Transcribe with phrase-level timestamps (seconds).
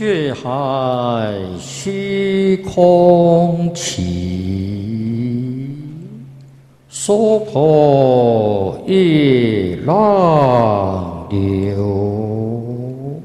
[0.00, 4.88] 血海虚空起，
[6.88, 13.20] 娑婆夜浪流，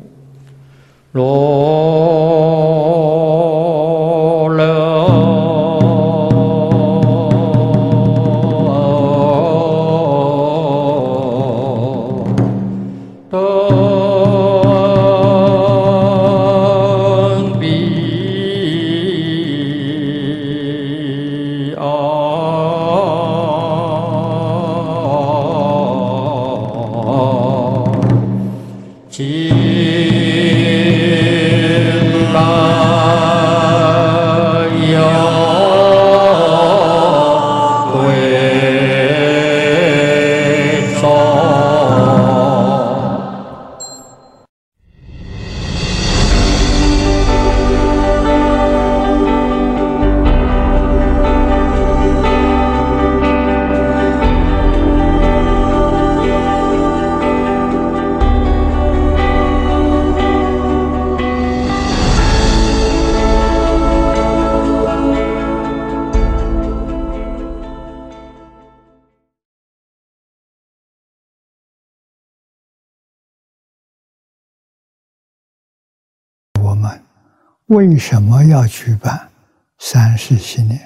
[77.67, 79.31] 为什么要举办
[79.79, 80.79] 三世系念？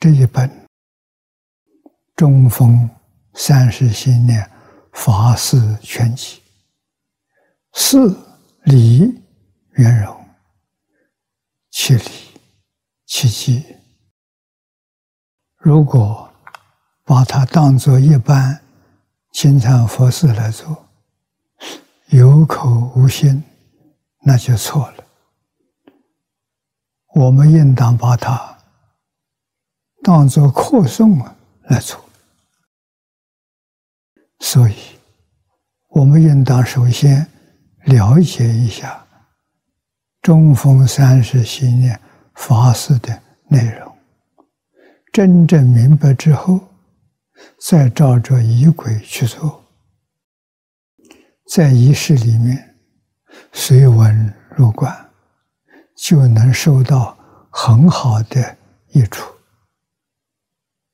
[0.00, 0.50] 这一本
[2.16, 2.90] 《中峰
[3.34, 4.50] 三世系念
[4.92, 6.38] 法事全集》，
[7.72, 8.18] 四
[8.64, 9.22] 理
[9.74, 10.26] 圆融，
[11.70, 12.02] 七理
[13.06, 13.64] 七机。
[15.58, 16.28] 如果
[17.04, 18.60] 把它当作一般
[19.30, 20.84] 经常佛事来做，
[22.08, 23.40] 有口无心。
[24.24, 25.04] 那就错了。
[27.14, 28.56] 我们应当把它
[30.02, 31.22] 当作课诵
[31.64, 32.02] 来做。
[34.40, 34.74] 所以，
[35.88, 37.26] 我们应当首先
[37.84, 39.06] 了解一下
[40.20, 42.00] 中峰三世系念
[42.34, 43.96] 法事的内容，
[45.12, 46.58] 真正明白之后，
[47.60, 49.64] 再照着仪轨去做，
[51.54, 52.71] 在仪式里面。
[53.50, 55.10] 随文入观，
[55.96, 57.16] 就能受到
[57.50, 58.56] 很好的
[58.90, 59.32] 益处，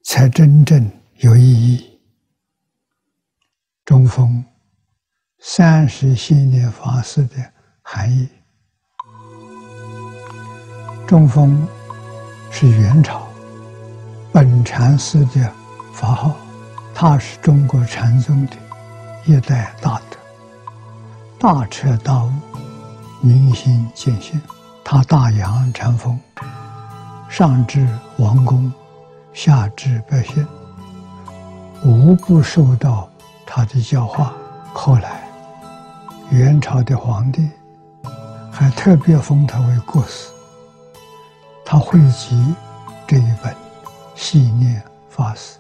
[0.04, 2.00] 才真正有意义。
[3.84, 4.44] 中峰
[5.38, 7.36] 三世系念法事的
[7.82, 8.28] 含义，
[11.06, 11.66] 中峰
[12.50, 13.26] 是元朝
[14.32, 15.52] 本禅师的
[15.92, 16.36] 法号，
[16.94, 18.56] 他是中国禅宗的
[19.24, 20.18] 一代大德。
[21.40, 22.32] 大彻大悟，
[23.20, 24.40] 明心见性，
[24.82, 26.18] 他大扬禅风，
[27.28, 28.72] 上至王公，
[29.32, 30.44] 下至百姓，
[31.84, 33.08] 无不受到
[33.46, 34.32] 他的教化。
[34.72, 35.28] 后来，
[36.30, 37.48] 元朝的皇帝
[38.50, 40.28] 还特别封他为国师。
[41.64, 42.52] 他汇集
[43.06, 43.54] 这一本
[44.16, 45.56] 系念法师，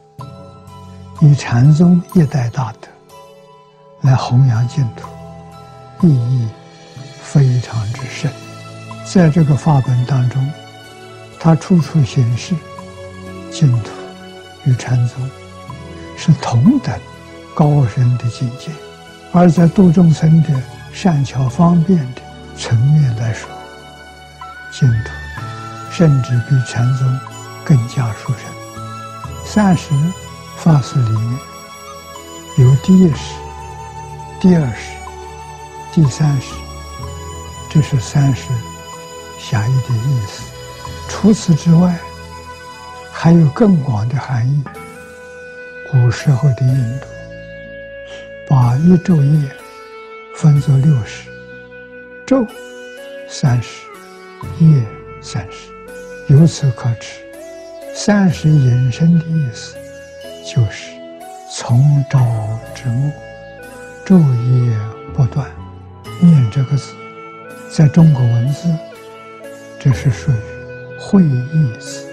[1.20, 2.88] 以禅宗一代大德
[4.00, 5.08] 来弘扬净土。
[6.00, 6.48] 意义
[7.22, 8.30] 非常之深，
[9.04, 10.52] 在这个法本当中，
[11.40, 12.54] 它处处显示
[13.50, 13.90] 净土
[14.64, 15.30] 与禅宗
[16.16, 16.98] 是同等
[17.54, 18.70] 高深的境界，
[19.32, 20.48] 而在度众生的
[20.92, 22.22] 善巧方便的
[22.56, 23.48] 层面来说，
[24.72, 25.10] 净土
[25.90, 27.20] 甚至比禅宗
[27.64, 28.42] 更加殊胜。
[29.44, 29.90] 三十
[30.56, 31.38] 法事里面
[32.58, 33.34] 有第一世、
[34.40, 34.97] 第二世。
[35.92, 36.54] 第三世，
[37.70, 38.44] 这是三世
[39.38, 40.42] 狭义的意思。
[41.08, 41.98] 除此之外，
[43.10, 44.62] 还有更广的含义。
[45.90, 47.06] 古时候的印度，
[48.48, 49.50] 把一昼夜
[50.36, 51.30] 分作六时，
[52.26, 52.46] 昼
[53.28, 53.86] 三时，
[54.60, 54.82] 夜
[55.22, 55.72] 三时。
[56.28, 57.08] 由此可知，
[57.94, 59.74] 三时引申的意思，
[60.44, 60.92] 就是
[61.50, 62.20] 从朝
[62.74, 63.10] 至暮，
[64.04, 64.18] 昼
[64.68, 64.78] 夜
[65.14, 65.50] 不断。
[66.20, 66.92] 念这个字，
[67.70, 68.68] 在中国文字，
[69.78, 70.34] 这是属于
[70.98, 72.06] 会意字。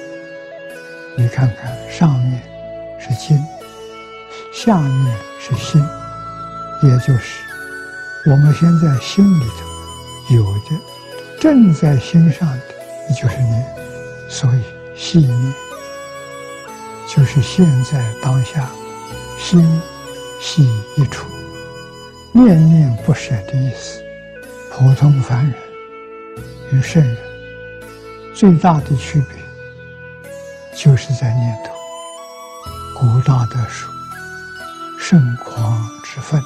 [1.17, 2.41] 你看看，上面
[2.99, 3.41] 是心，
[4.53, 5.83] 下面是心，
[6.83, 7.41] 也就是
[8.25, 10.81] 我们现在心里头有的，
[11.39, 13.65] 正在心上的，就是念。
[14.27, 14.61] 所以
[14.95, 15.53] 系念，
[17.07, 18.69] 就是现在当下
[19.37, 19.63] 心
[20.41, 20.67] 系
[20.97, 21.34] 一处。
[22.37, 24.03] 念念不舍的意思，
[24.69, 25.53] 普通凡人
[26.73, 27.17] 与圣人
[28.33, 29.37] 最大的区别，
[30.75, 31.71] 就是在念头。
[32.99, 33.89] 古大德说
[34.99, 36.43] ：“圣狂之分，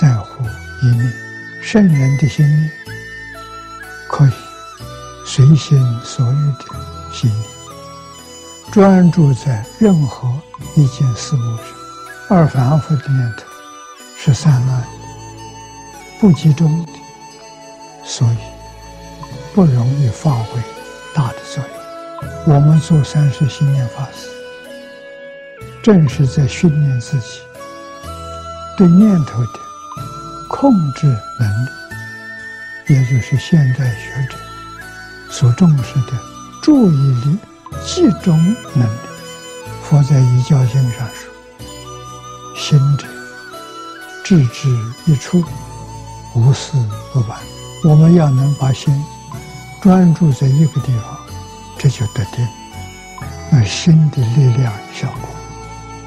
[0.00, 0.42] 在乎
[0.80, 1.12] 一念。
[1.62, 2.70] 圣人的心念，
[4.08, 4.32] 可以
[5.26, 6.64] 随心所欲的
[7.12, 7.30] 心，
[8.72, 10.26] 专注在任何
[10.74, 11.66] 一件事物上，
[12.30, 13.44] 而凡夫的念头
[14.22, 14.86] 是散乱的、
[16.20, 16.92] 不集中的，
[18.04, 18.36] 所以
[19.54, 20.60] 不容易发挥
[21.14, 22.54] 大的作用。
[22.54, 24.28] 我们做三世心念法师。”
[25.82, 27.40] 正是在训练自己
[28.76, 29.58] 对念头的
[30.46, 31.70] 控制能力，
[32.94, 34.36] 也就是现代学者
[35.30, 36.12] 所重视的
[36.62, 37.38] 注意力
[37.82, 38.36] 集中
[38.74, 38.98] 能力。
[39.82, 41.32] 佛在《一教经》上说
[42.54, 43.06] ：“心者，
[44.30, 44.68] 志之
[45.06, 45.42] 一处，
[46.36, 46.70] 无事
[47.12, 47.36] 不办。”
[47.82, 49.04] 我们要能把心
[49.82, 51.18] 专注在一个地方，
[51.76, 52.46] 这就得定。
[53.50, 55.28] 那心的力量效果。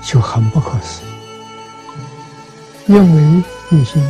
[0.02, 1.02] 就很不可思
[2.88, 4.02] 议，因为一心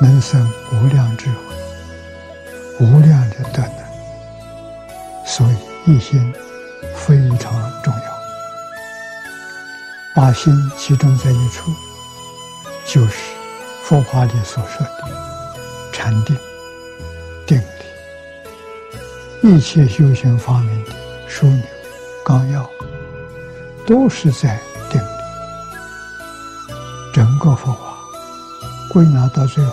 [0.00, 6.32] 能生无量智慧、无量的德能，所以一心
[6.96, 7.52] 非常
[7.82, 8.02] 重要。
[10.14, 11.72] 把心集中在一处，
[12.92, 13.14] 就是
[13.84, 15.08] 佛法里所说的
[15.92, 16.36] 禅定、
[17.46, 17.64] 定力。
[19.42, 20.90] 一切修行方面的
[21.28, 21.62] 枢纽、
[22.24, 22.68] 纲要。
[23.86, 25.06] 都是在定力，
[27.12, 27.80] 整个佛法
[28.88, 29.72] 归纳到最后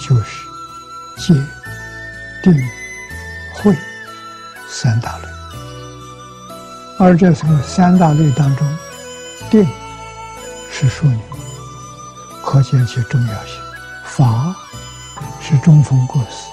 [0.00, 0.46] 就是
[1.16, 1.34] 戒、
[2.42, 2.52] 定、
[3.54, 3.76] 慧
[4.68, 5.28] 三大类。
[6.98, 8.66] 而这个三大类当中，
[9.50, 9.64] 定
[10.72, 11.20] 是枢纽，
[12.46, 13.60] 可见其重要性。
[14.04, 14.54] 法
[15.40, 16.48] 是中峰过世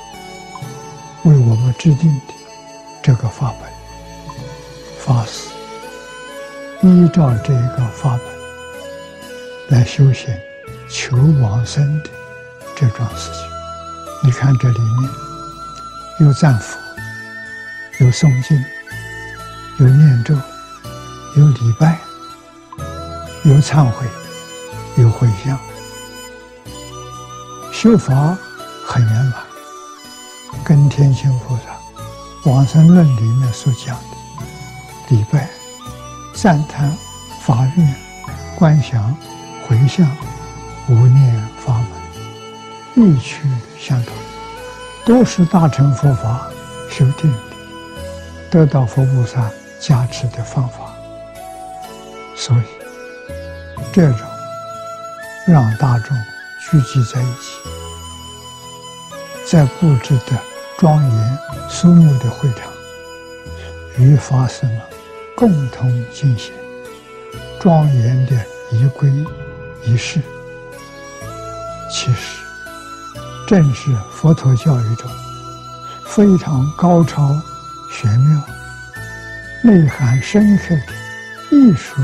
[1.24, 2.34] 为我们制定的
[3.04, 3.72] 这个法本，
[5.00, 5.50] 法师。
[6.81, 8.19] 依照这个法
[9.69, 10.36] 本来修行、
[10.90, 12.10] 求往生的
[12.75, 13.44] 这桩事情，
[14.24, 15.10] 你看这里面
[16.19, 16.78] 有赞佛、
[18.01, 18.62] 有诵经、
[19.78, 20.36] 有念咒、
[21.38, 21.98] 有礼拜、
[23.44, 24.06] 有忏悔、
[24.98, 25.57] 有回向，
[27.83, 28.38] 修法
[28.88, 29.33] 很圆满，
[30.63, 31.63] 跟天亲菩萨
[32.50, 34.15] 《往生论》里面所讲的
[35.09, 35.50] 礼拜。
[36.33, 36.89] 赞叹、
[37.41, 37.95] 发愿、
[38.56, 39.13] 观想、
[39.68, 40.09] 回向、
[40.88, 41.89] 无念法门，
[42.95, 43.45] 异曲
[43.77, 44.13] 相同，
[45.03, 46.47] 都是大乘佛法
[46.89, 47.38] 修定的，
[48.50, 49.51] 得到佛菩萨
[49.81, 50.89] 加持的方法。
[52.33, 52.63] 所以，
[53.91, 54.19] 这种
[55.45, 56.15] 让大众
[56.71, 57.60] 聚集在一起，
[59.45, 60.39] 在布置的
[60.77, 61.39] 庄严
[61.69, 62.71] 肃穆的会场，
[63.98, 64.81] 与法师们。
[65.36, 66.54] 共同进行
[67.60, 68.36] 庄严的
[68.71, 69.12] 仪轨
[69.83, 70.21] 仪式，
[71.92, 72.38] 其实
[73.48, 75.09] 正是佛陀教育中
[76.06, 77.36] 非常高超
[77.92, 78.39] 玄妙、
[79.63, 80.94] 内涵深刻的
[81.51, 82.00] 艺术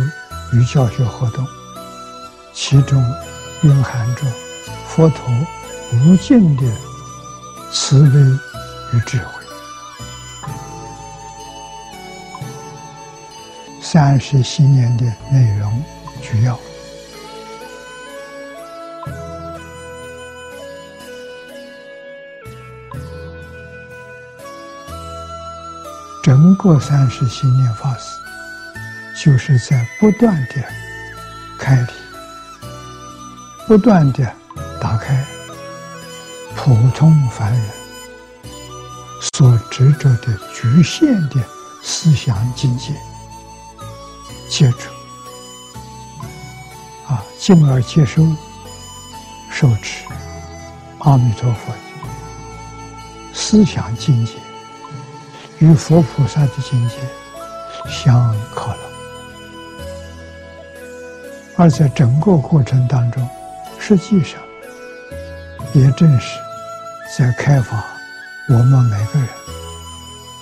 [0.51, 1.45] 与教学活动，
[2.51, 2.99] 其中
[3.61, 4.23] 蕴含着
[4.89, 5.23] 佛陀
[5.93, 6.63] 无尽的
[7.71, 8.19] 慈悲
[8.91, 9.33] 与智慧。
[13.81, 15.81] 三十心念的内容
[16.21, 16.59] 主要，
[26.21, 28.19] 整个三十心念法师，
[29.23, 30.55] 就是在不断的
[31.57, 31.87] 开，
[33.65, 34.31] 不断的
[34.79, 35.25] 打开
[36.55, 37.61] 普通凡人
[39.33, 41.35] 所执着的局限的
[41.83, 42.93] 思想境界。
[44.49, 44.91] 接触，
[47.07, 48.25] 啊，进而接受、
[49.51, 50.05] 受持
[50.99, 51.71] 阿弥陀佛
[53.31, 54.33] 思想境界，
[55.59, 56.95] 与佛菩萨的境界
[57.87, 58.79] 相靠了。
[61.55, 63.29] 而在整个过程当中，
[63.77, 64.41] 实际上
[65.73, 66.37] 也正是
[67.17, 67.83] 在开发
[68.47, 69.29] 我们每个人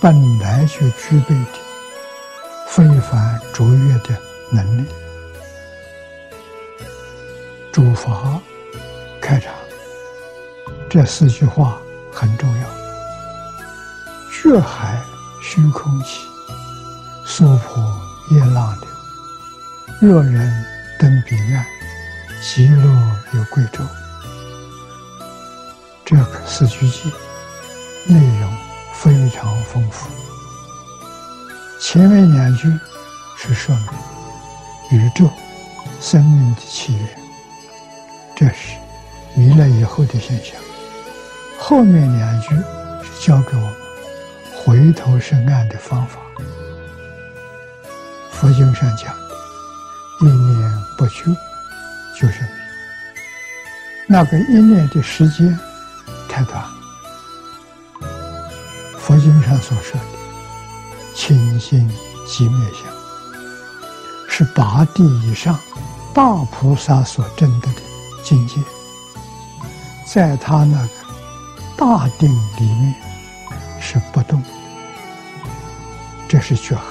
[0.01, 1.67] 本来就具备的。
[2.69, 4.09] 非凡卓越的
[4.51, 4.85] 能力，
[7.71, 8.39] 诸法
[9.19, 9.51] 开场，
[10.87, 11.79] 这四句话
[12.13, 12.67] 很重要。
[14.29, 15.01] 觉海
[15.41, 16.27] 虚空起，
[17.25, 18.77] 娑婆夜浪
[19.99, 20.53] 流，若人
[20.99, 21.65] 登彼岸，
[22.43, 22.83] 极乐
[23.33, 23.83] 有贵州。
[26.09, 27.11] 这个四句偈
[28.05, 28.49] 内容
[28.93, 30.09] 非常丰富。
[31.81, 32.71] 前面两句
[33.37, 35.29] 是说明宇宙
[35.99, 37.09] 生命的起源，
[38.37, 38.77] 这是
[39.35, 40.55] 弥勒以后的现象。
[41.59, 42.55] 后面两句
[43.03, 43.75] 是教给我们
[44.63, 46.21] 回头是岸的方法。
[48.31, 49.13] 佛经上讲
[50.23, 51.25] “一念不救”，
[52.17, 52.49] 就是迷。
[54.07, 55.59] 那个一念的时间
[56.37, 56.63] 太短。
[58.99, 60.05] 佛经上所说的
[61.15, 61.89] “清净
[62.27, 62.83] 寂灭相”，
[64.29, 65.57] 是八地以上
[66.13, 67.81] 大菩萨所证得的
[68.23, 68.57] 境界，
[70.05, 70.89] 在他那个
[71.75, 72.93] 大定里面
[73.81, 74.39] 是不动，
[76.29, 76.83] 这是觉海。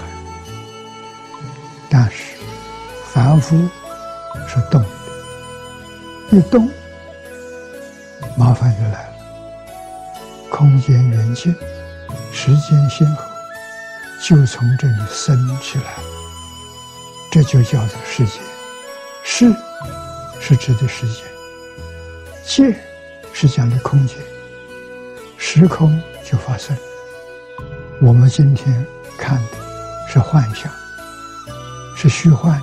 [1.89, 2.35] 但是
[3.13, 3.57] 凡夫
[4.49, 4.89] 是动的，
[6.33, 6.69] 一动。
[8.37, 9.16] 麻烦就来了，
[10.57, 11.55] 空间远近，
[12.33, 13.23] 时间先后，
[14.23, 15.85] 就从这里生起来。
[17.31, 18.41] 这就叫做世界。
[19.23, 19.55] 世
[20.41, 21.23] 是指的时间，
[22.43, 22.75] 界
[23.35, 24.17] 是讲的空间，
[25.37, 26.75] 时空就发生。
[28.01, 28.83] 我们今天
[29.19, 30.73] 看的是幻象，
[31.99, 32.59] 是虚幻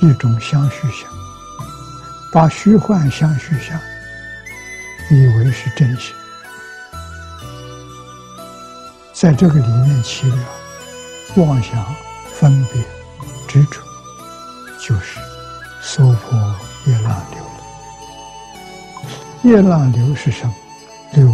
[0.00, 1.08] 的一种相续相，
[2.32, 3.80] 把虚幻相续相。
[5.12, 6.12] 以为是真实，
[9.22, 10.36] 在这个里面起了
[11.36, 11.94] 妄想、
[12.32, 12.82] 分别、
[13.46, 13.80] 执着，
[14.80, 15.20] 就是
[15.80, 16.36] 娑婆
[16.86, 17.50] 夜浪流了。
[19.44, 20.52] 业浪流是什么？
[21.12, 21.28] 流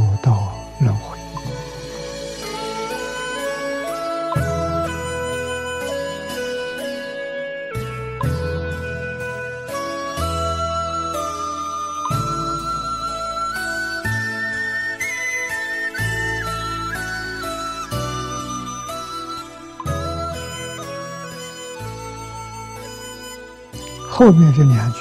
[24.28, 24.98] 后面这两句：“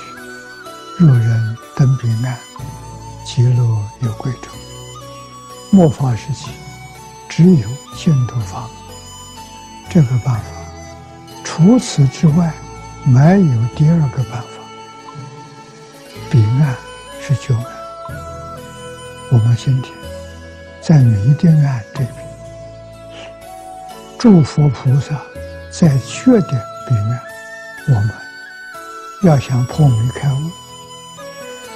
[0.98, 2.38] 若人登彼岸，
[3.25, 3.62] 极乐
[4.00, 4.55] 有归处。”
[5.69, 6.50] 末法时期，
[7.27, 7.67] 只有
[7.98, 8.69] 净土法。
[9.89, 10.43] 这个办法，
[11.43, 12.53] 除此之外，
[13.03, 14.48] 没有第二个办法。
[16.31, 16.74] 彼岸
[17.19, 17.65] 是觉岸，
[19.29, 19.93] 我们今天
[20.79, 22.13] 在弥定岸这边，
[24.17, 25.22] 诸佛菩萨
[25.69, 27.22] 在觉的彼岸，
[27.89, 28.26] 我们。
[29.27, 30.50] 要想破迷开悟，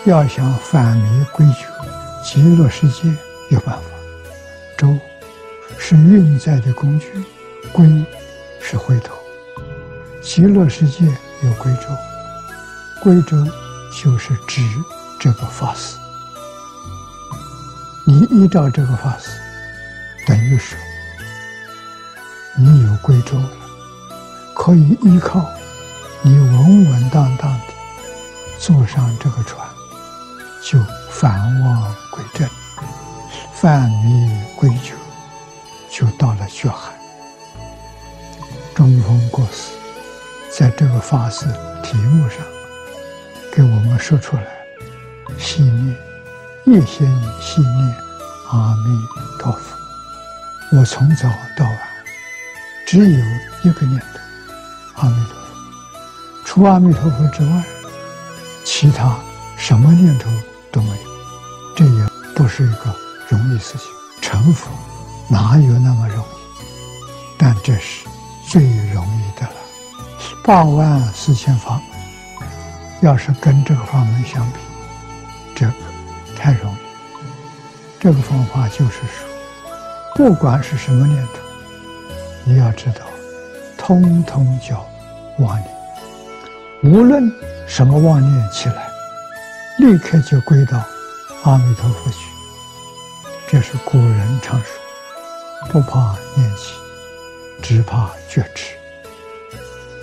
[0.06, 1.66] 要想返迷归觉，
[2.24, 3.14] 极乐世界
[3.50, 3.84] 有办法。
[4.78, 4.98] 周
[5.78, 7.08] 是运载的工具，
[7.74, 8.06] 归
[8.62, 9.14] 是回头。
[10.24, 11.06] 极乐世界
[11.44, 11.90] 有归舟，
[13.04, 13.36] 归舟
[14.02, 14.62] 就是指
[15.20, 15.98] 这个法师。
[18.08, 19.30] 你依照这个法师，
[20.26, 20.80] 等于说
[22.58, 23.50] 你有归舟了，
[24.56, 25.46] 可以依靠。
[26.24, 27.74] 你稳稳当当的
[28.60, 29.68] 坐上这个船，
[30.64, 32.48] 就返妄归真，
[33.54, 34.94] 返迷归觉，
[35.90, 36.94] 就到了觉海。
[38.76, 39.74] 中峰国师
[40.52, 41.48] 在这个法事
[41.82, 42.38] 题目上
[43.52, 44.44] 给我们说出来：
[45.40, 45.98] 系念，
[46.66, 47.08] 一心
[47.42, 47.96] 系念
[48.52, 49.08] 阿弥
[49.40, 49.76] 陀佛。
[50.78, 51.78] 我从早到晚
[52.86, 53.26] 只有
[53.64, 55.41] 一个念头：阿弥陀佛。
[56.54, 57.64] 除阿弥陀佛之外，
[58.66, 59.16] 其他
[59.56, 60.30] 什么念头
[60.70, 61.10] 都没有，
[61.78, 62.06] 这也
[62.36, 62.94] 不是一个
[63.30, 63.88] 容易事情。
[64.22, 64.70] 成佛
[65.30, 66.28] 哪有那么容易？
[67.38, 68.06] 但这是
[68.50, 69.54] 最容易的了。
[70.44, 72.50] 八万四千法门，
[73.00, 74.60] 要是跟这个法门相比，
[75.56, 75.74] 这个
[76.36, 76.78] 太容易。
[77.98, 79.26] 这个方法就是说，
[80.16, 81.40] 不管是什么念头，
[82.44, 83.06] 你要知道，
[83.78, 84.86] 通通叫
[85.40, 85.71] 妄念。
[86.84, 87.32] 无论
[87.68, 88.90] 什么妄念起来，
[89.78, 90.84] 立刻就归到
[91.44, 92.18] 阿弥陀佛去。
[93.48, 94.68] 这是古人常说
[95.70, 96.74] ：“不怕念起，
[97.62, 98.74] 只怕觉迟。”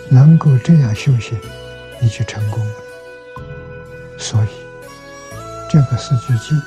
[0.08, 1.36] 能够这样修行，
[2.00, 2.74] 你就成功了。
[4.16, 4.48] 所以，
[5.68, 6.62] 这个四句偈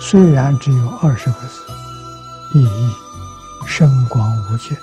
[0.00, 2.90] 虽然只有二十个字，意义
[3.66, 4.74] 深广无尽。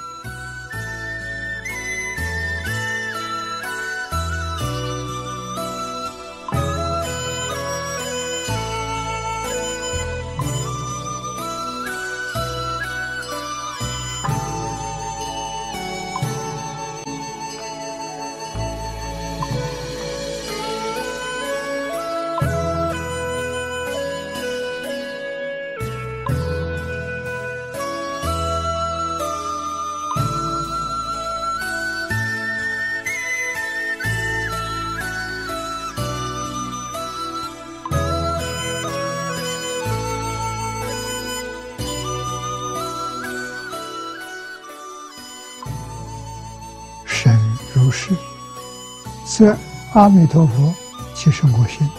[49.37, 49.53] 则
[49.91, 50.73] 阿弥陀佛
[51.13, 51.89] 就是我心，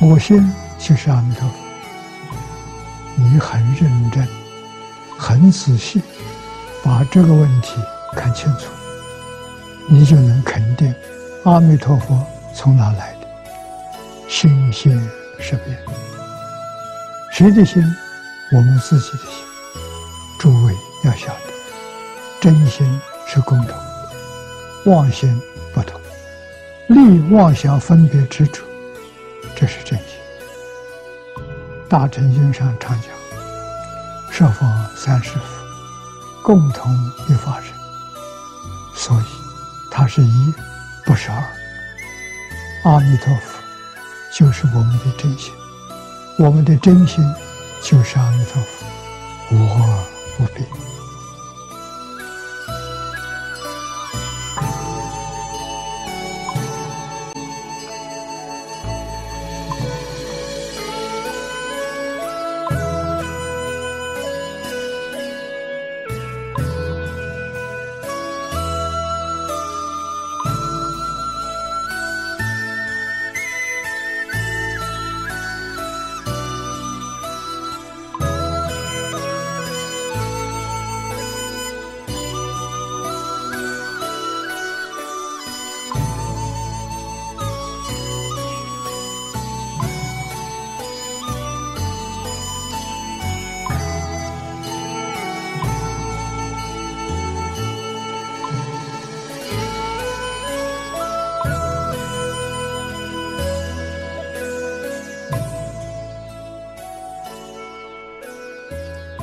[0.00, 1.54] 我心就是阿弥陀佛。
[3.16, 4.26] 你很认真、
[5.18, 6.00] 很仔细，
[6.82, 7.74] 把这个问题
[8.16, 8.64] 看清楚，
[9.90, 10.94] 你就能肯定
[11.44, 13.26] 阿弥陀佛从哪来的？
[14.26, 14.98] 心性
[15.38, 15.76] 识变，
[17.30, 17.84] 谁的心？
[18.52, 19.44] 我们自己的心。
[20.38, 20.74] 诸位
[21.04, 21.52] 要晓得，
[22.40, 23.76] 真心是共同，
[24.86, 25.38] 妄心。
[27.02, 28.62] 欲妄想分别执着，
[29.56, 30.06] 这是真心。
[31.88, 33.10] 大乘经上常讲，
[34.30, 35.44] 十方三世佛，
[36.44, 36.94] 共同
[37.28, 37.74] 一法身，
[38.94, 39.24] 所以
[39.90, 40.54] 它是一，
[41.04, 41.42] 不是二。
[42.84, 43.58] 阿弥陀佛
[44.32, 45.52] 就是我们的真心，
[46.38, 47.24] 我们的真心
[47.82, 50.04] 就是阿弥陀佛，无二
[50.38, 50.64] 无别。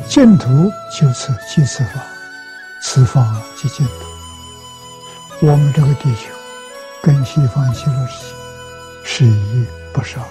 [0.10, 2.02] 净土就此即此方，
[2.82, 3.94] 此方即净土。
[5.46, 6.32] 我们这个地球
[7.04, 8.34] 跟西方极乐世界
[9.04, 10.26] 是一不是二，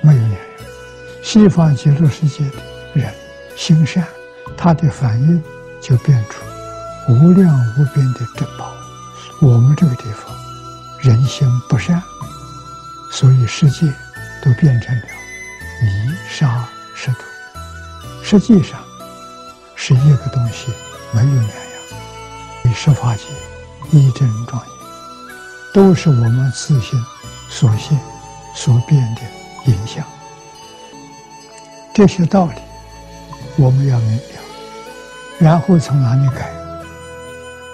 [0.00, 0.40] 没有两样。
[1.24, 2.56] 西方极乐世界的
[2.94, 3.12] 人
[3.56, 4.06] 心善，
[4.56, 5.42] 他的反应
[5.82, 6.44] 就变出
[7.12, 8.72] 无量无边的珍宝。
[9.40, 10.32] 我们这个地方
[11.00, 12.00] 人心不善，
[13.10, 13.92] 所以世界
[14.44, 15.02] 都变成了
[15.82, 17.24] 泥沙石头。
[18.22, 18.80] 实际上。
[19.82, 20.70] 是一个东西，
[21.10, 21.54] 没有两样。
[22.64, 23.22] 与十法界
[23.90, 24.74] 一真庄严，
[25.72, 27.02] 都是我们自心
[27.48, 27.98] 所现
[28.54, 29.22] 所变的
[29.72, 30.04] 影像。
[31.94, 32.60] 这些道理
[33.56, 34.22] 我们要明了，
[35.38, 36.52] 然后从哪里改？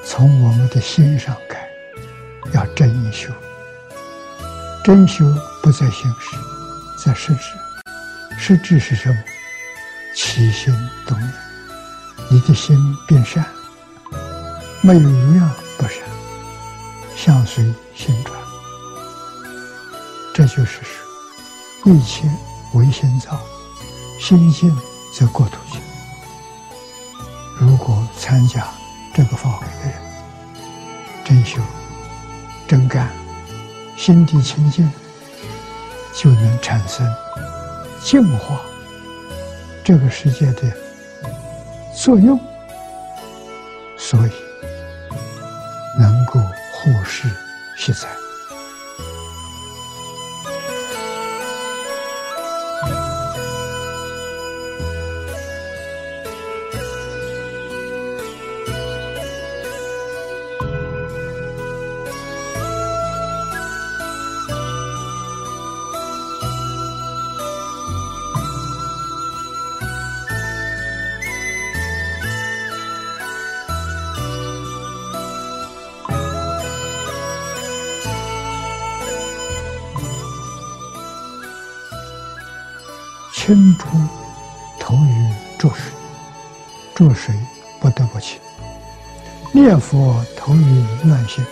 [0.05, 1.69] 从我们的心上改，
[2.53, 3.33] 要真修。
[4.85, 5.25] 真修
[5.61, 6.37] 不在形式，
[7.05, 7.43] 在实质。
[8.39, 9.17] 实质是什么？
[10.15, 10.73] 起心
[11.05, 11.46] 动念。
[12.29, 12.77] 你的心
[13.07, 13.45] 变善，
[14.83, 16.01] 没有一样不善，
[17.17, 18.37] 相随心转。
[20.35, 22.29] 这就是说，一切
[22.75, 23.39] 唯心造，
[24.21, 24.77] 心净
[25.15, 25.81] 则国土净。
[27.59, 28.67] 如果参加
[29.15, 29.95] 这个法会的人，
[31.25, 31.61] 真修、
[32.69, 33.11] 真干，
[33.97, 34.91] 心地清净，
[36.13, 37.07] 就能产生
[38.03, 38.61] 净化
[39.85, 40.86] 这个世界的。
[41.97, 42.39] 作用，
[43.97, 44.31] 所以
[45.99, 46.39] 能够
[46.73, 47.27] 护世
[47.77, 48.07] 息灾。
[83.47, 83.87] 清除
[84.81, 85.93] 头于浊水，
[86.97, 87.33] 浊水
[87.79, 88.41] 不得不清；
[89.53, 91.47] 念佛投于乱心，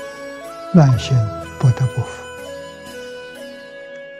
[0.72, 1.16] 乱心
[1.56, 2.08] 不得不服。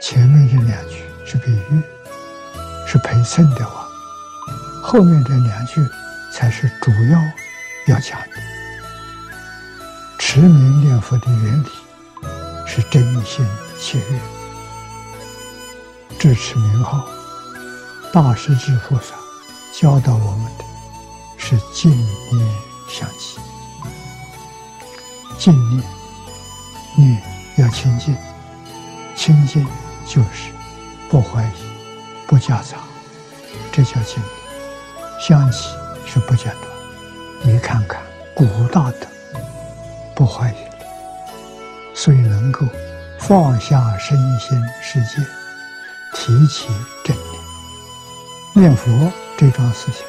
[0.01, 1.83] 前面这两句是比喻，
[2.87, 3.89] 是陪衬的话，
[4.81, 5.85] 后面这两句
[6.33, 7.21] 才是主要
[7.89, 8.37] 要讲的。
[10.21, 11.69] 持名念佛的原理
[12.69, 13.45] 是真心
[13.81, 14.21] 切愿，
[16.21, 17.05] 支持名号。
[18.15, 19.17] 大师之菩萨
[19.73, 20.65] 教导我们的
[21.37, 21.91] 是净
[22.31, 22.49] 念
[22.89, 23.41] 相继，
[25.37, 25.83] 净念
[26.97, 27.21] 念
[27.57, 28.17] 要清净，
[29.17, 29.67] 清净
[30.07, 30.53] 就是
[31.11, 31.51] 不怀疑、
[32.29, 32.77] 不夹杂，
[33.73, 35.21] 这叫净念。
[35.21, 35.71] 相继
[36.07, 36.71] 是不间断。
[37.43, 38.01] 你看看
[38.33, 39.09] 古大德
[40.15, 40.57] 不怀疑，
[41.97, 42.65] 所以能够
[43.19, 45.21] 放下身心世界，
[46.15, 46.69] 提起
[47.05, 47.17] 正
[48.55, 48.75] 念。
[48.77, 50.05] 佛这桩事情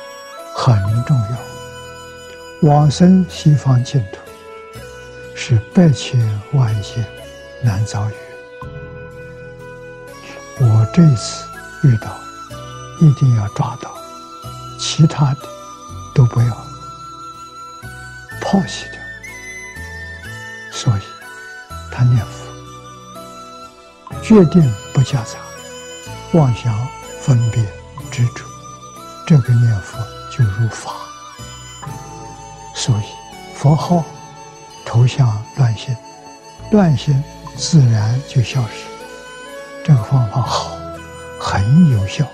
[0.54, 4.20] 很重要，往生西方净土
[5.36, 6.20] 是百千
[6.54, 7.04] 万劫
[7.64, 8.14] 难遭遇。
[10.60, 11.46] 我这次
[11.84, 12.16] 遇到，
[13.02, 13.92] 一定要抓到，
[14.80, 15.40] 其他的
[16.14, 16.48] 都不要
[18.42, 19.02] 抛弃掉。
[20.72, 21.02] 所以，
[21.92, 22.46] 他念佛，
[24.22, 25.40] 决定不夹杂
[26.34, 26.76] 妄想
[27.22, 27.66] 分别。
[28.16, 28.46] 执着，
[29.28, 30.00] 这个念佛
[30.32, 30.90] 就如法，
[32.74, 33.04] 所以
[33.54, 34.06] 佛号
[34.86, 35.94] 头像乱心，
[36.72, 37.22] 乱心
[37.58, 38.86] 自然就消失。
[39.84, 40.78] 这个方法好，
[41.38, 42.26] 很有效。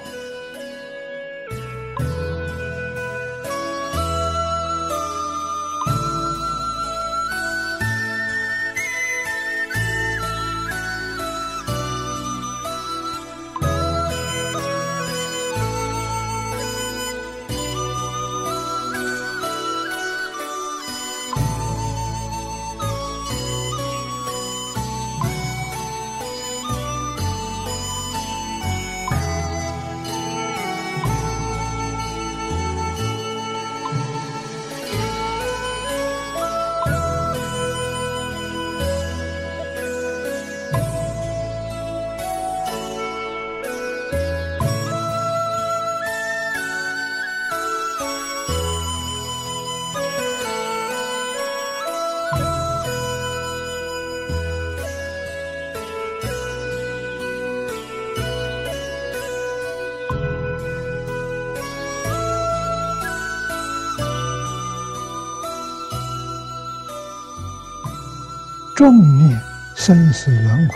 [68.82, 69.40] 重念
[69.76, 70.76] 生死轮回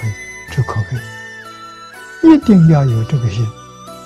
[0.52, 1.00] 之可贵，
[2.22, 3.44] 一定要有这个心。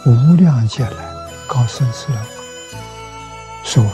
[0.06, 1.06] 无量劫来
[1.50, 2.32] 搞生死轮回，
[3.62, 3.90] 所谓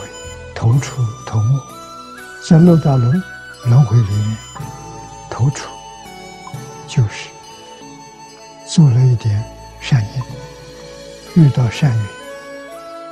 [0.54, 1.60] 头出头没，
[2.48, 3.20] 在六道轮
[3.64, 4.36] 轮回里面，
[5.28, 5.68] 头出
[6.86, 7.28] 就是
[8.64, 9.44] 做了一点
[9.80, 10.00] 善
[11.34, 12.06] 因，遇到善缘，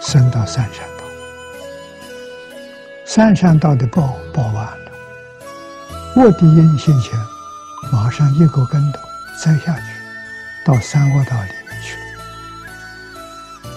[0.00, 1.04] 生到三善道，
[3.04, 4.83] 三善道的报报完了。
[6.16, 7.18] 卧地因现前，
[7.90, 9.00] 马上一个跟头
[9.36, 9.82] 栽下去，
[10.64, 13.72] 到三窝道里面去了。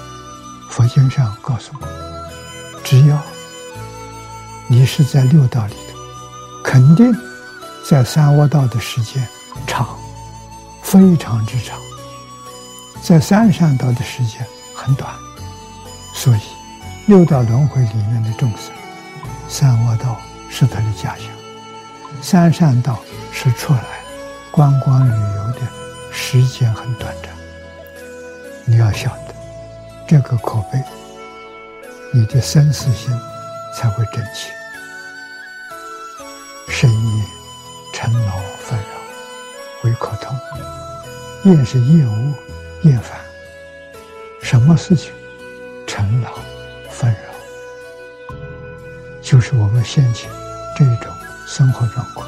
[0.70, 1.88] 佛经上告诉我，
[2.84, 3.20] 只要
[4.68, 5.98] 你是在六道里头，
[6.64, 7.12] 肯定
[7.84, 9.28] 在三窝道的时间
[9.66, 9.98] 长，
[10.84, 11.76] 非常之长；
[13.02, 14.46] 在三善道的时间
[14.76, 15.12] 很短。
[16.14, 16.42] 所以，
[17.08, 18.72] 六道轮回里面的众生，
[19.48, 20.22] 三窝道
[20.52, 21.26] 是他的家乡。
[22.22, 23.00] 三善道
[23.32, 23.82] 是出来
[24.52, 25.62] 观光旅游的
[26.12, 27.32] 时间很短暂，
[28.66, 29.34] 你要晓得
[30.08, 30.82] 这个口碑，
[32.14, 33.18] 你的生死心
[33.76, 34.52] 才会真切。
[36.68, 37.24] 深夜
[37.94, 38.86] 尘劳纷扰，
[39.84, 40.36] 唯可痛；
[41.44, 42.34] 夜是业恶
[42.84, 43.18] 厌烦，
[44.42, 45.12] 什么事情
[45.88, 46.32] 尘劳
[46.90, 48.36] 纷扰，
[49.22, 50.30] 就是我们现前
[50.76, 51.17] 这种。
[51.48, 52.27] 生活状况。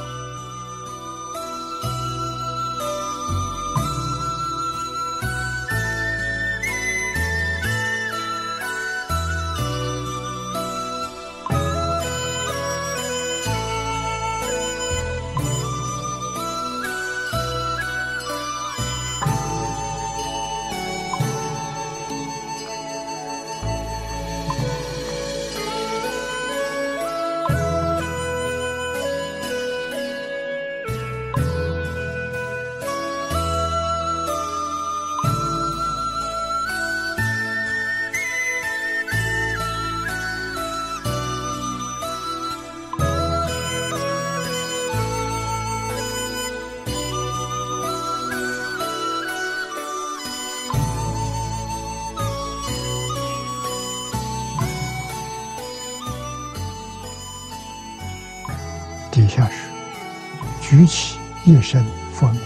[60.79, 62.39] 举起一声佛名，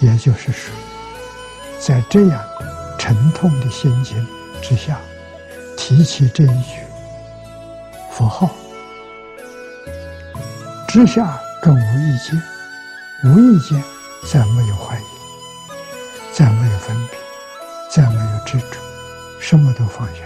[0.00, 0.70] 也就是说，
[1.80, 2.44] 在这样
[2.98, 4.26] 沉痛的心情
[4.60, 5.00] 之下，
[5.78, 6.82] 提起这一句
[8.10, 8.50] 佛号，
[10.86, 12.42] 之下更无意见，
[13.24, 13.82] 无意间
[14.30, 15.04] 再没有怀疑，
[16.34, 17.18] 再没有分别，
[17.90, 18.76] 再没有执着，
[19.40, 20.20] 什么都放下，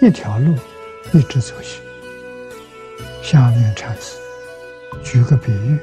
[0.00, 0.56] 一条路
[1.12, 1.82] 一直走去。
[3.22, 4.16] 下面禅师。
[5.02, 5.78] 举个比喻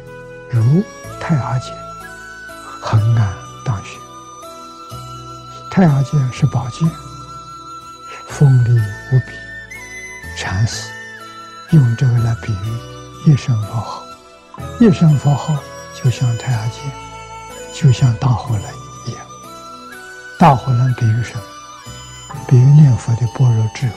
[0.52, 0.84] 如
[1.20, 1.74] 太阿剑，
[2.82, 3.34] 横安
[3.64, 3.98] 当穴。
[5.70, 6.90] 太阿剑是宝剑，
[8.28, 9.32] 锋利无比。
[10.38, 10.92] 禅师
[11.72, 14.04] 用这个来比喻一声佛号，
[14.80, 15.56] 一声佛号
[15.94, 16.92] 就像太阿剑，
[17.74, 18.64] 就像大火轮
[19.08, 19.22] 一样。
[20.38, 21.44] 大火轮比喻什么？
[22.48, 23.96] 比喻念佛的般若智慧。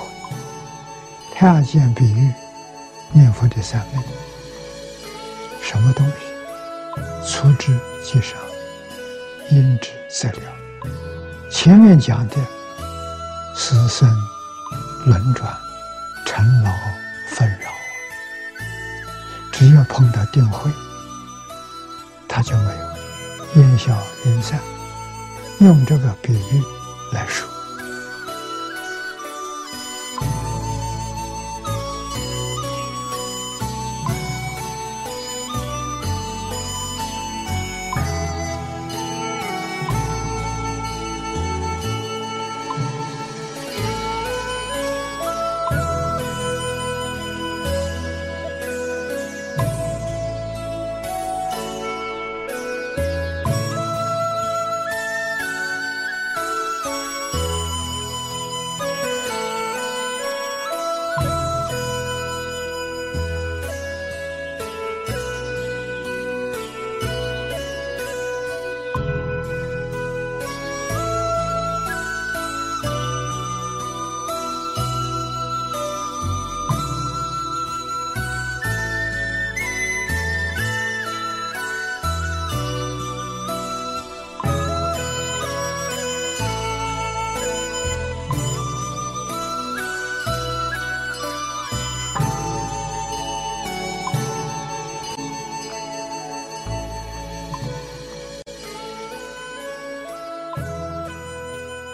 [1.34, 2.32] 太阿剑比喻
[3.10, 4.00] 念佛的三昧。
[5.60, 6.23] 什么东西？
[7.26, 8.38] 粗制即上，
[9.50, 10.52] 因之则了。
[11.50, 12.36] 前面讲的
[13.54, 14.08] 死生
[15.06, 15.56] 轮转、
[16.26, 16.70] 尘劳
[17.30, 17.70] 纷扰，
[19.52, 20.70] 只要碰到定慧，
[22.28, 24.60] 它就没有烟消云散。
[25.60, 26.62] 用这个比喻
[27.12, 27.53] 来说。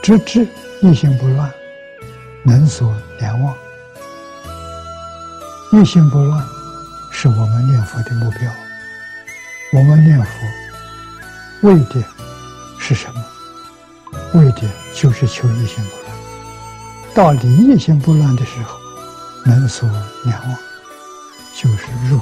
[0.03, 0.49] 直至
[0.81, 1.53] 一心不乱，
[2.43, 3.55] 能所念忘。
[5.73, 6.43] 一心不乱，
[7.13, 8.51] 是我们念佛的目标。
[9.73, 12.03] 我们念佛为的
[12.79, 13.25] 是什么？
[14.35, 14.63] 为的
[14.95, 16.19] 就是求一心不乱。
[17.15, 18.79] 到离一心不乱的时候，
[19.45, 19.89] 能所
[20.25, 20.57] 念忘，
[21.55, 22.21] 就是入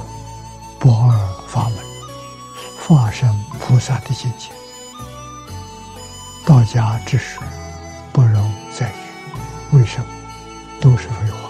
[0.79, 1.75] 不二法门，
[2.77, 4.49] 化身菩萨的境界。
[6.45, 7.41] 道家之说。
[9.79, 10.05] 为什么？
[10.81, 11.49] 都是废话，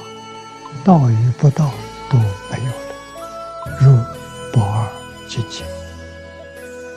[0.86, 1.72] 道与不道
[2.12, 3.78] 都没有了。
[3.80, 3.98] 入
[4.54, 4.88] 不二
[5.28, 5.66] 境界，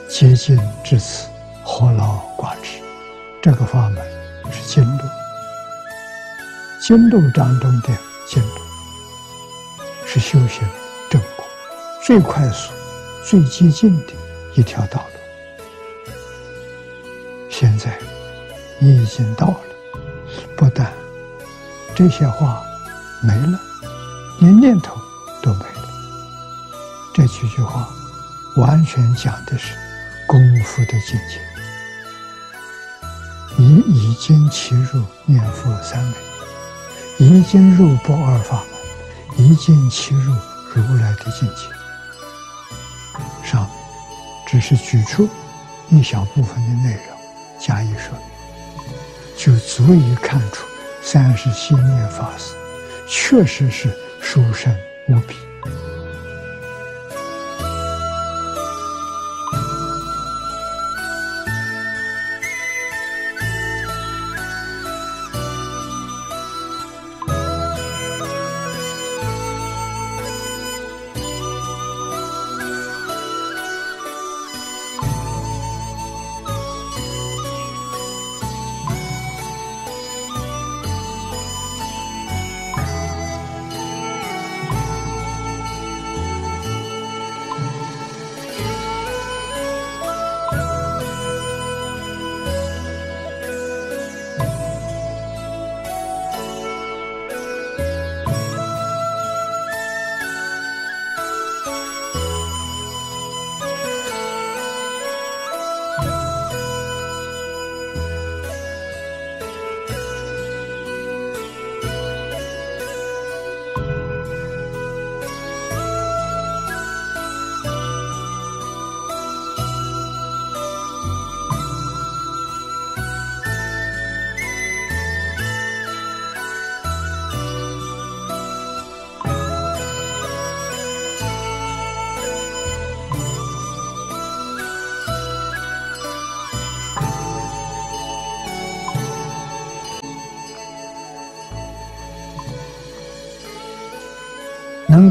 [0.07, 1.27] 接近至此，
[1.63, 2.83] 何劳挂齿？
[3.41, 4.05] 这个法门
[4.51, 5.03] 是经路，
[6.79, 7.89] 经路当中的
[8.27, 8.61] 经路，
[10.05, 10.63] 是修行
[11.09, 11.43] 正果
[12.05, 12.71] 最快速、
[13.25, 14.13] 最接近的
[14.53, 16.13] 一条道路。
[17.49, 17.97] 现在。
[18.79, 19.59] 你已经到了，
[20.57, 20.91] 不但
[21.95, 22.63] 这些话
[23.21, 23.59] 没了，
[24.39, 24.99] 连念头
[25.41, 25.89] 都没了。
[27.13, 27.87] 这几句话
[28.57, 29.75] 完全讲的是
[30.27, 31.39] 功夫的境界。
[33.55, 36.15] 你已经契入念佛三昧，
[37.19, 38.63] 已经入不二法
[39.37, 40.33] 门，已经契入
[40.73, 41.67] 如来的境界。
[43.43, 43.71] 上面
[44.47, 45.29] 只是举出
[45.89, 47.15] 一小部分的内容
[47.59, 48.33] 加以说明。
[49.37, 50.65] 就足以看出
[51.03, 52.55] 三世心念法师
[53.05, 53.89] 确实是
[54.21, 54.73] 殊胜
[55.07, 55.35] 无比。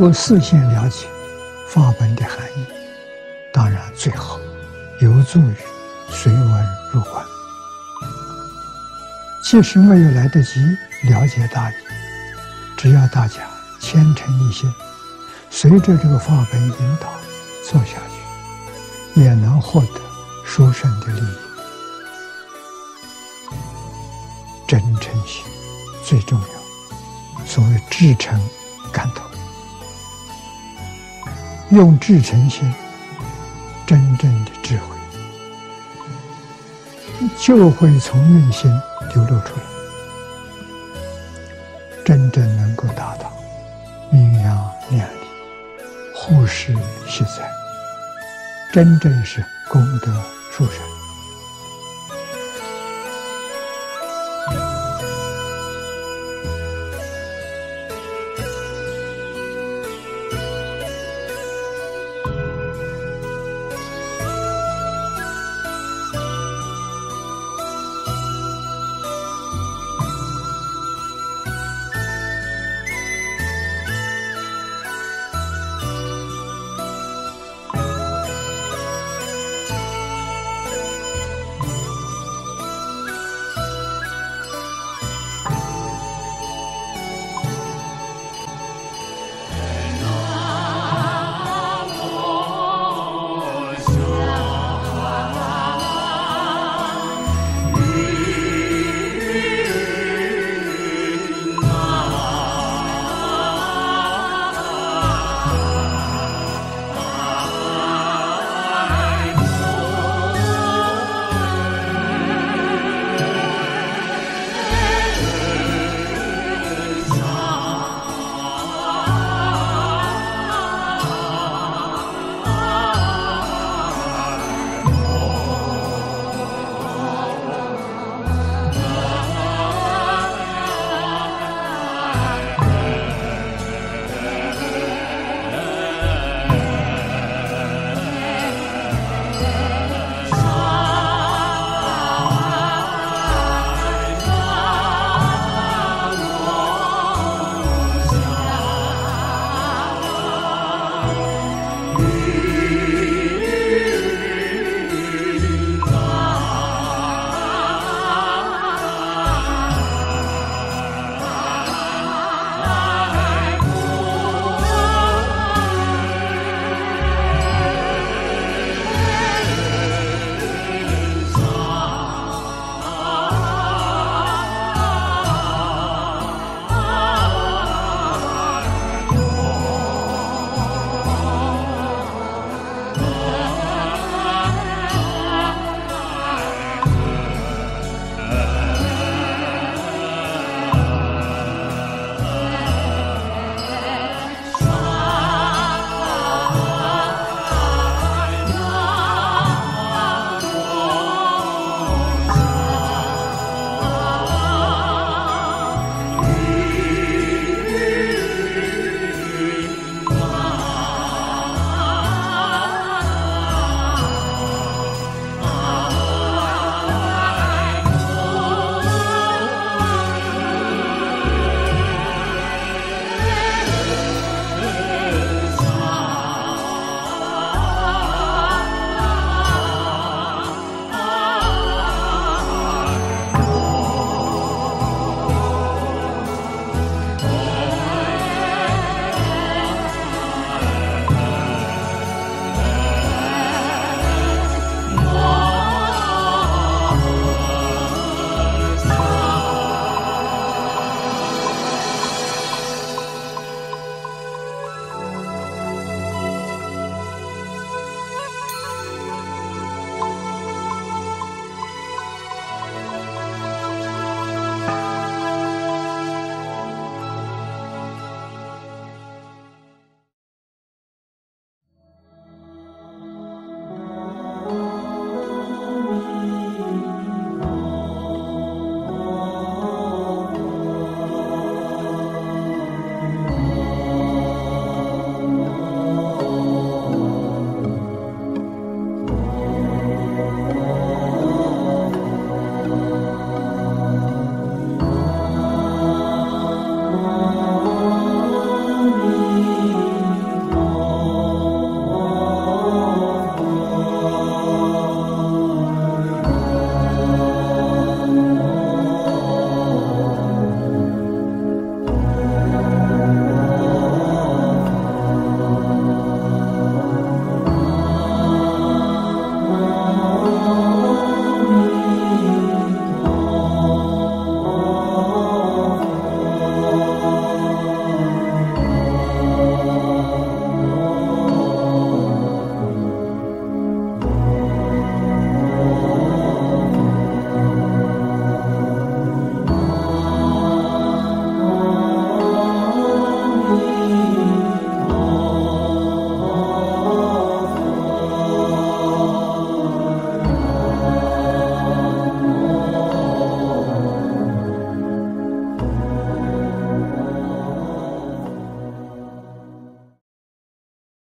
[0.03, 1.07] 够事先了解
[1.69, 2.67] 法本的含义，
[3.53, 4.37] 当然最好，
[4.99, 5.55] 有助于
[6.11, 7.25] 随文入观。
[9.45, 10.59] 即使没有来得及
[11.05, 11.75] 了解大意，
[12.77, 13.49] 只要大家
[13.81, 14.69] 虔诚一心，
[15.51, 17.09] 随着这个法本引导
[17.71, 17.93] 做下
[19.15, 20.01] 去，也能获得
[20.45, 21.37] 殊胜的利益。
[24.67, 25.45] 真诚心
[26.05, 28.37] 最重要，所谓至诚
[28.93, 29.25] 感通，
[31.73, 32.71] 用至诚心，
[33.87, 34.95] 真正的智慧
[37.39, 38.71] 就会从内心
[39.15, 39.63] 流露出来，
[42.05, 43.33] 真正能够达到
[44.11, 45.27] 明扬量理、
[46.15, 46.77] 护世
[47.09, 47.51] 息灾，
[48.71, 50.13] 真正是功德
[50.51, 51.02] 殊胜。